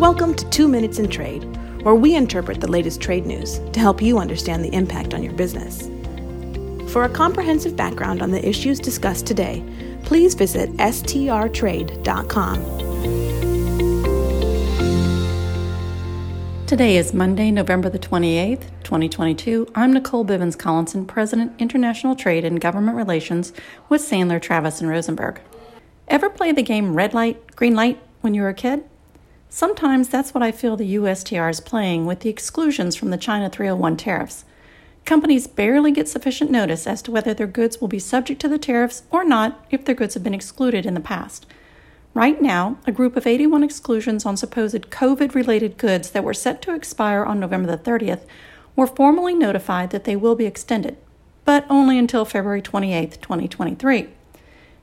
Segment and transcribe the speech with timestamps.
[0.00, 1.44] Welcome to Two Minutes in Trade,
[1.82, 5.34] where we interpret the latest trade news to help you understand the impact on your
[5.34, 5.90] business.
[6.90, 9.62] For a comprehensive background on the issues discussed today,
[10.04, 11.96] please visit strtrade.com.
[16.66, 19.70] Today is Monday, November the 28th, 2022.
[19.74, 23.52] I'm Nicole Bivens Collinson, President, International Trade and Government Relations
[23.90, 25.42] with Sandler, Travis, and Rosenberg.
[26.08, 28.84] Ever play the game red light, green light when you were a kid?
[29.52, 33.50] Sometimes that's what I feel the USTR is playing with the exclusions from the China
[33.50, 34.44] 301 tariffs.
[35.04, 38.58] Companies barely get sufficient notice as to whether their goods will be subject to the
[38.58, 41.46] tariffs or not if their goods have been excluded in the past.
[42.14, 46.62] Right now, a group of 81 exclusions on supposed COVID related goods that were set
[46.62, 48.20] to expire on November the 30th
[48.76, 50.96] were formally notified that they will be extended,
[51.44, 54.10] but only until February 28, 2023.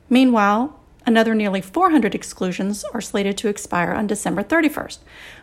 [0.09, 4.99] Meanwhile, another nearly 400 exclusions are slated to expire on December 31st,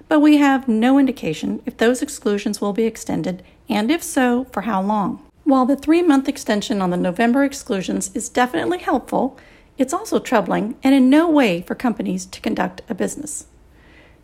[0.07, 4.61] but we have no indication if those exclusions will be extended, and if so, for
[4.61, 5.27] how long.
[5.45, 9.39] While the three month extension on the November exclusions is definitely helpful,
[9.77, 13.47] it's also troubling and in no way for companies to conduct a business.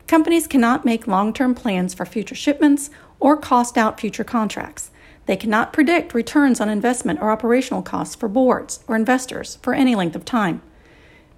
[0.06, 4.90] Companies cannot make long term plans for future shipments or cost out future contracts.
[5.26, 9.94] They cannot predict returns on investment or operational costs for boards or investors for any
[9.94, 10.62] length of time.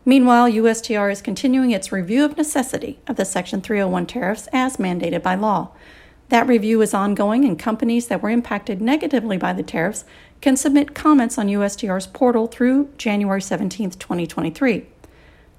[0.05, 5.23] Meanwhile, USTR is continuing its review of necessity of the Section 301 tariffs as mandated
[5.23, 5.71] by law.
[6.29, 10.05] That review is ongoing, and companies that were impacted negatively by the tariffs
[10.41, 14.87] can submit comments on USTR's portal through January 17, 2023.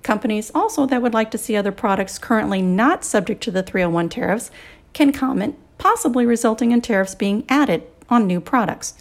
[0.01, 4.09] Companies also that would like to see other products currently not subject to the 301
[4.09, 4.51] tariffs
[4.91, 8.95] can comment, possibly resulting in tariffs being added on new products.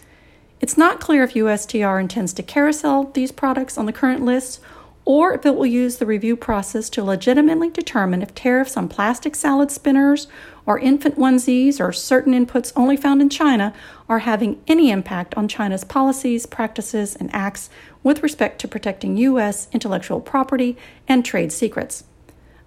[0.61, 4.61] It's not clear if USTR intends to carousel these products on the current list
[5.05, 9.35] or if it will use the review process to legitimately determine if tariffs on plastic
[9.35, 10.27] salad spinners
[10.65, 13.73] or infant onesies or certain inputs only found in China
[14.07, 17.69] are having any impact on China's policies, practices, and acts
[18.01, 19.67] with respect to protecting U.S.
[19.73, 20.77] intellectual property
[21.07, 22.05] and trade secrets.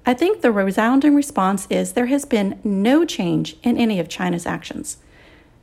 [0.04, 4.46] I think the resounding response is there has been no change in any of China's
[4.46, 4.98] actions.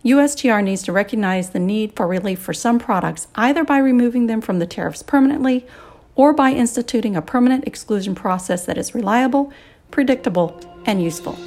[0.03, 4.41] USTR needs to recognize the need for relief for some products either by removing them
[4.41, 5.65] from the tariffs permanently
[6.15, 9.51] or by instituting a permanent exclusion process that is reliable,
[9.91, 11.37] predictable, and useful.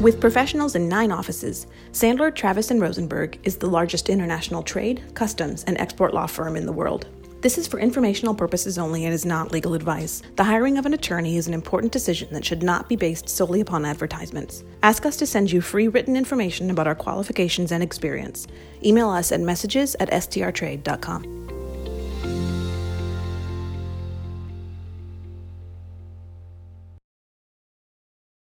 [0.00, 5.64] With professionals in nine offices, Sandler, Travis, and Rosenberg is the largest international trade, customs,
[5.64, 7.06] and export law firm in the world.
[7.42, 10.22] This is for informational purposes only and is not legal advice.
[10.36, 13.60] The hiring of an attorney is an important decision that should not be based solely
[13.60, 14.62] upon advertisements.
[14.82, 18.46] Ask us to send you free written information about our qualifications and experience.
[18.84, 21.59] Email us at messages at strtrade.com.